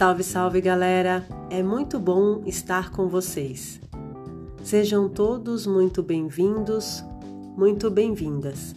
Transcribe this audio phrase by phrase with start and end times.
[0.00, 1.28] Salve, salve galera!
[1.50, 3.78] É muito bom estar com vocês.
[4.64, 7.04] Sejam todos muito bem-vindos,
[7.54, 8.74] muito bem-vindas.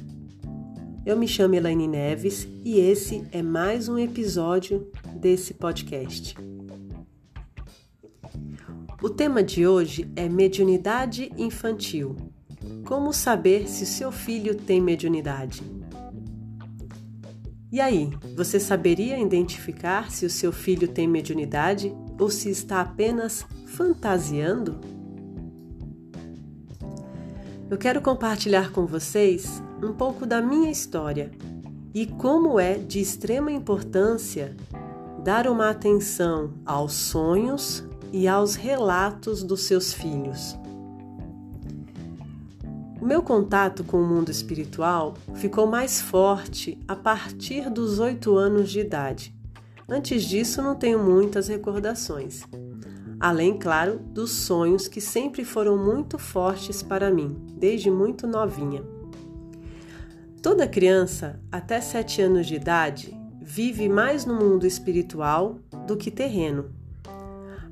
[1.05, 6.35] Eu me chamo Elaine Neves e esse é mais um episódio desse podcast.
[9.01, 12.17] O tema de hoje é mediunidade infantil.
[12.85, 15.63] Como saber se seu filho tem mediunidade?
[17.73, 23.47] E aí, você saberia identificar se o seu filho tem mediunidade ou se está apenas
[23.65, 24.79] fantasiando?
[27.71, 31.31] Eu quero compartilhar com vocês um pouco da minha história
[31.95, 34.55] e como é de extrema importância
[35.23, 40.55] dar uma atenção aos sonhos e aos relatos dos seus filhos.
[43.03, 48.71] O meu contato com o mundo espiritual ficou mais forte a partir dos oito anos
[48.71, 49.35] de idade.
[49.89, 52.43] Antes disso, não tenho muitas recordações.
[53.19, 58.81] Além, claro, dos sonhos que sempre foram muito fortes para mim, desde muito novinha.
[60.41, 66.71] Toda criança, até sete anos de idade, vive mais no mundo espiritual do que terreno.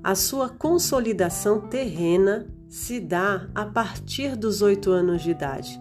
[0.03, 5.77] A sua consolidação terrena se dá a partir dos oito anos de idade.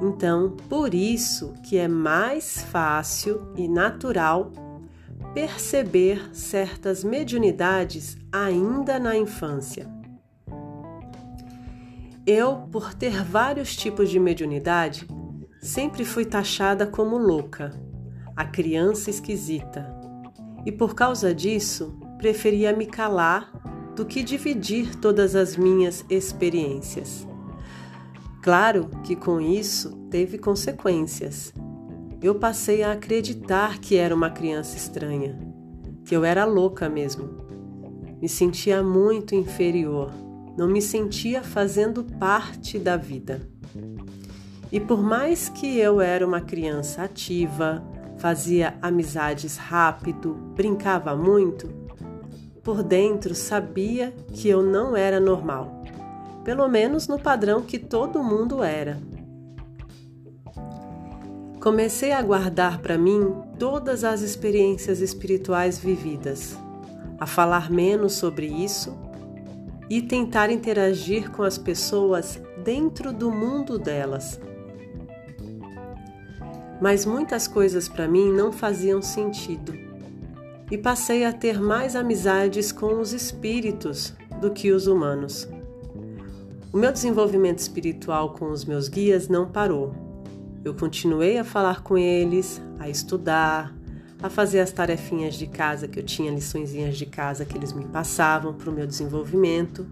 [0.00, 4.52] Então, por isso que é mais fácil e natural
[5.34, 9.88] perceber certas mediunidades ainda na infância.
[12.24, 15.08] Eu, por ter vários tipos de mediunidade,
[15.60, 17.72] sempre fui taxada como louca,
[18.36, 19.92] a criança esquisita.
[20.64, 23.50] E por causa disso, preferia me calar
[23.96, 27.26] do que dividir todas as minhas experiências.
[28.42, 31.52] Claro que com isso teve consequências.
[32.22, 35.38] Eu passei a acreditar que era uma criança estranha,
[36.04, 37.46] que eu era louca mesmo.
[38.20, 40.12] Me sentia muito inferior,
[40.56, 43.48] não me sentia fazendo parte da vida.
[44.70, 47.82] E por mais que eu era uma criança ativa,
[48.18, 51.85] fazia amizades rápido, brincava muito,
[52.66, 55.84] por dentro sabia que eu não era normal,
[56.42, 58.98] pelo menos no padrão que todo mundo era.
[61.60, 66.58] Comecei a guardar para mim todas as experiências espirituais vividas,
[67.20, 68.98] a falar menos sobre isso
[69.88, 74.40] e tentar interagir com as pessoas dentro do mundo delas.
[76.80, 79.85] Mas muitas coisas para mim não faziam sentido
[80.70, 85.48] e passei a ter mais amizades com os espíritos do que os humanos.
[86.72, 89.94] O meu desenvolvimento espiritual com os meus guias não parou.
[90.64, 93.74] Eu continuei a falar com eles, a estudar,
[94.22, 97.84] a fazer as tarefinhas de casa que eu tinha liçõezinhas de casa que eles me
[97.86, 99.86] passavam para o meu desenvolvimento,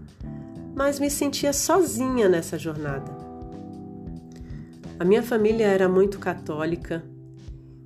[0.75, 3.11] mas me sentia sozinha nessa jornada.
[4.99, 7.03] A minha família era muito católica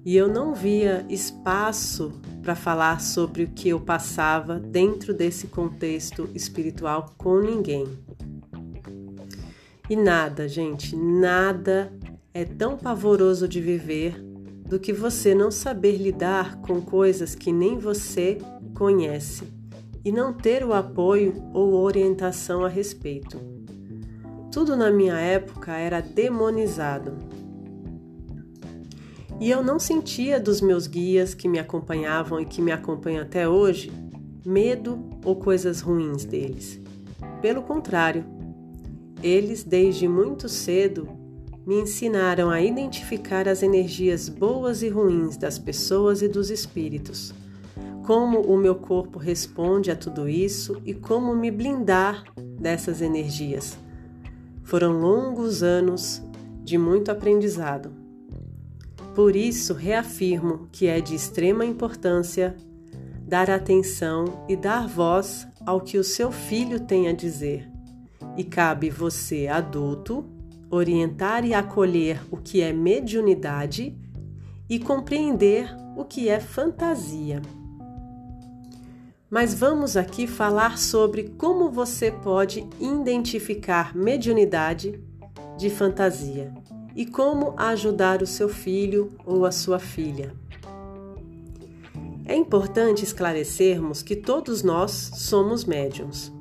[0.06, 6.28] e eu não via espaço para falar sobre o que eu passava dentro desse contexto
[6.34, 7.86] espiritual com ninguém.
[9.88, 11.94] E nada, gente, nada
[12.34, 14.20] é tão pavoroso de viver
[14.68, 18.40] do que você não saber lidar com coisas que nem você
[18.74, 19.44] conhece
[20.04, 23.40] e não ter o apoio ou orientação a respeito.
[24.52, 27.16] Tudo na minha época era demonizado
[29.40, 33.48] e eu não sentia dos meus guias que me acompanhavam e que me acompanham até
[33.48, 33.92] hoje
[34.46, 36.80] medo ou coisas ruins deles.
[37.42, 38.26] Pelo contrário,
[39.24, 41.08] eles, desde muito cedo,
[41.66, 47.34] me ensinaram a identificar as energias boas e ruins das pessoas e dos espíritos,
[48.06, 52.24] como o meu corpo responde a tudo isso e como me blindar
[52.60, 53.78] dessas energias.
[54.64, 56.22] Foram longos anos
[56.64, 57.99] de muito aprendizado.
[59.20, 62.56] Por isso, reafirmo que é de extrema importância
[63.28, 67.70] dar atenção e dar voz ao que o seu filho tem a dizer.
[68.38, 70.24] E cabe você, adulto,
[70.72, 73.94] orientar e acolher o que é mediunidade
[74.70, 75.68] e compreender
[75.98, 77.42] o que é fantasia.
[79.30, 84.98] Mas vamos aqui falar sobre como você pode identificar mediunidade
[85.58, 86.54] de fantasia
[86.96, 90.34] e como ajudar o seu filho ou a sua filha.
[92.26, 96.32] É importante esclarecermos que todos nós somos médiums.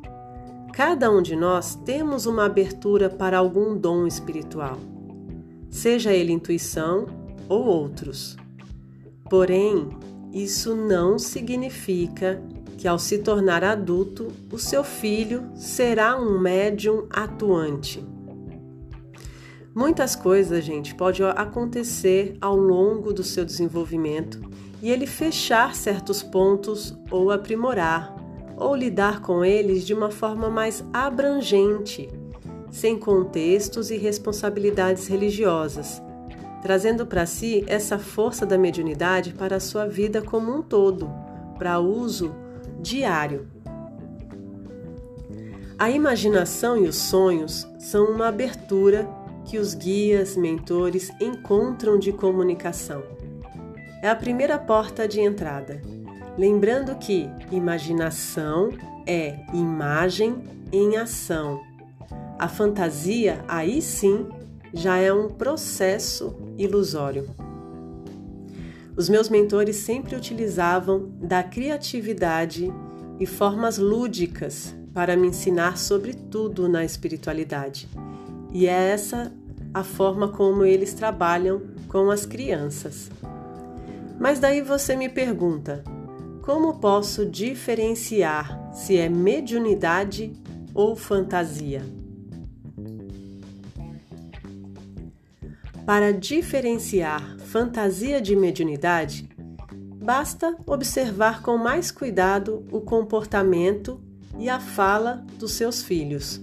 [0.72, 4.78] Cada um de nós temos uma abertura para algum dom espiritual,
[5.70, 7.06] seja ele intuição
[7.48, 8.36] ou outros.
[9.30, 9.88] Porém,
[10.32, 12.42] isso não significa
[12.76, 18.04] que ao se tornar adulto, o seu filho será um médium atuante.
[19.78, 24.40] Muitas coisas, gente, podem acontecer ao longo do seu desenvolvimento
[24.82, 28.12] e ele fechar certos pontos ou aprimorar,
[28.56, 32.08] ou lidar com eles de uma forma mais abrangente,
[32.72, 36.02] sem contextos e responsabilidades religiosas,
[36.60, 41.08] trazendo para si essa força da mediunidade para a sua vida como um todo,
[41.56, 42.34] para uso
[42.80, 43.46] diário.
[45.78, 49.08] A imaginação e os sonhos são uma abertura
[49.48, 53.02] que os guias, mentores encontram de comunicação.
[54.02, 55.80] É a primeira porta de entrada.
[56.36, 58.70] Lembrando que imaginação
[59.06, 60.36] é imagem
[60.70, 61.62] em ação.
[62.38, 64.28] A fantasia, aí sim,
[64.72, 67.28] já é um processo ilusório.
[68.94, 72.70] Os meus mentores sempre utilizavam da criatividade
[73.18, 77.88] e formas lúdicas para me ensinar sobre tudo na espiritualidade.
[78.52, 79.32] E é essa
[79.78, 83.08] a forma como eles trabalham com as crianças.
[84.18, 85.84] Mas daí você me pergunta:
[86.42, 90.32] como posso diferenciar se é mediunidade
[90.74, 91.82] ou fantasia?
[95.86, 99.28] Para diferenciar fantasia de mediunidade,
[100.02, 104.00] basta observar com mais cuidado o comportamento
[104.38, 106.42] e a fala dos seus filhos.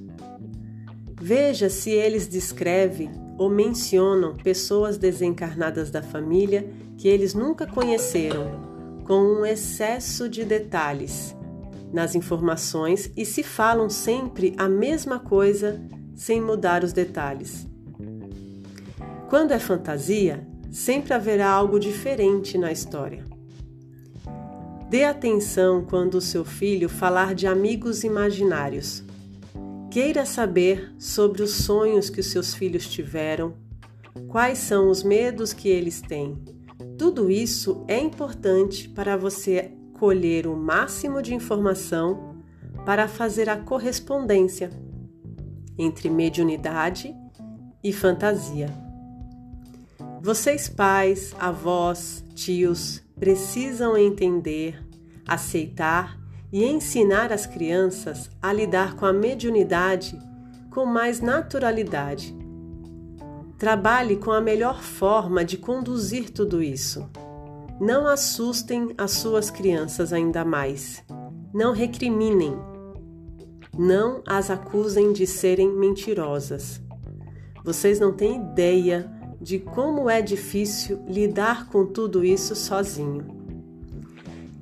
[1.21, 9.19] Veja se eles descrevem ou mencionam pessoas desencarnadas da família que eles nunca conheceram, com
[9.21, 11.35] um excesso de detalhes
[11.93, 15.81] nas informações e se falam sempre a mesma coisa
[16.13, 17.65] sem mudar os detalhes.
[19.29, 23.23] Quando é fantasia, sempre haverá algo diferente na história.
[24.89, 29.04] Dê atenção quando o seu filho falar de amigos imaginários.
[29.95, 33.53] Queira saber sobre os sonhos que os seus filhos tiveram,
[34.27, 36.37] quais são os medos que eles têm.
[36.97, 42.35] Tudo isso é importante para você colher o máximo de informação
[42.85, 44.69] para fazer a correspondência
[45.77, 47.15] entre mediunidade
[47.81, 48.67] e fantasia.
[50.21, 54.77] Vocês, pais, avós, tios, precisam entender,
[55.25, 56.19] aceitar
[56.55, 60.17] e ensinar as crianças a lidar com a mediunidade
[60.69, 62.33] com mais naturalidade.
[63.57, 67.09] Trabalhe com a melhor forma de conduzir tudo isso.
[67.77, 71.03] Não assustem as suas crianças ainda mais.
[71.53, 72.57] Não recriminem.
[73.77, 76.81] Não as acusem de serem mentirosas.
[77.65, 79.11] Vocês não têm ideia
[79.41, 83.34] de como é difícil lidar com tudo isso sozinho.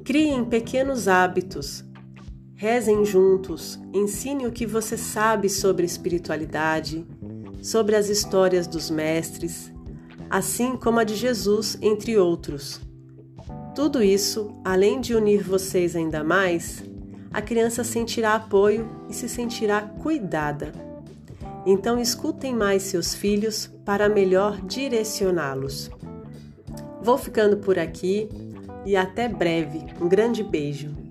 [0.03, 1.81] Criem pequenos hábitos.
[2.55, 3.79] Rezem juntos.
[3.93, 7.07] Ensine o que você sabe sobre espiritualidade,
[7.61, 9.71] sobre as histórias dos mestres,
[10.29, 12.81] assim como a de Jesus, entre outros.
[13.73, 16.83] Tudo isso, além de unir vocês ainda mais,
[17.31, 20.73] a criança sentirá apoio e se sentirá cuidada.
[21.65, 25.89] Então, escutem mais seus filhos para melhor direcioná-los.
[27.01, 28.27] Vou ficando por aqui
[28.85, 29.85] e até breve.
[29.99, 31.02] Um grande beijo.